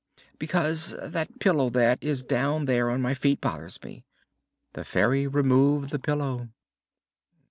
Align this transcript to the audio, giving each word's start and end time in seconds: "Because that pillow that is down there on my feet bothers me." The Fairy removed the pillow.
"Because 0.39 0.95
that 0.99 1.39
pillow 1.39 1.69
that 1.69 2.03
is 2.03 2.23
down 2.23 2.65
there 2.65 2.89
on 2.89 3.03
my 3.03 3.13
feet 3.13 3.39
bothers 3.39 3.77
me." 3.83 4.03
The 4.73 4.83
Fairy 4.83 5.27
removed 5.27 5.91
the 5.91 5.99
pillow. 5.99 6.49